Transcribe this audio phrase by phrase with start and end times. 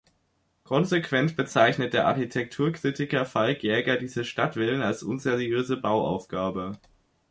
[0.63, 6.79] Konsequent bezeichnet der Architekturkritiker Falk Jaeger diese "Stadtvillen" als „unseriöse Bauaufgabe“.